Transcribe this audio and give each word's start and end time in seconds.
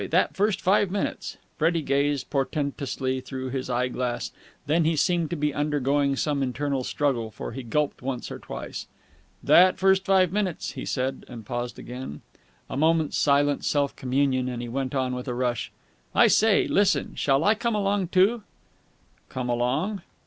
that 0.09 0.35
first 0.35 0.59
five 0.61 0.89
minutes!" 0.89 1.37
Freddie 1.59 1.83
gazed 1.83 2.31
portentously 2.31 3.21
through 3.21 3.51
his 3.51 3.69
eye 3.69 3.87
glass. 3.87 4.31
Then 4.65 4.83
he 4.83 4.95
seemed 4.95 5.29
to 5.29 5.35
be 5.35 5.53
undergoing 5.53 6.15
some 6.15 6.41
internal 6.41 6.83
struggle, 6.83 7.29
for 7.29 7.51
he 7.51 7.61
gulped 7.61 8.01
once 8.01 8.31
or 8.31 8.39
twice. 8.39 8.87
"That 9.43 9.77
first 9.77 10.03
five 10.03 10.31
minutes!" 10.33 10.71
he 10.71 10.85
said, 10.85 11.23
and 11.27 11.45
paused 11.45 11.77
again. 11.77 12.21
A 12.67 12.75
moment's 12.75 13.15
silent 13.19 13.63
self 13.63 13.95
communion, 13.95 14.49
and 14.49 14.59
he 14.63 14.67
went 14.69 14.95
on 14.95 15.13
with 15.13 15.27
a 15.27 15.35
rush. 15.35 15.71
"I 16.15 16.25
say, 16.25 16.67
listen. 16.67 17.13
Shall 17.13 17.43
I 17.43 17.53
come 17.53 17.75
along, 17.75 18.07
too?" 18.07 18.41
"Come 19.29 19.49
along?" 19.49 20.01